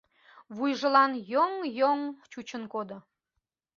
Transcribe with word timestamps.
Вуйжылан 0.55 1.11
йоҥ-йоҥ 1.31 1.99
чучын 2.31 2.63
кодо. 2.73 2.97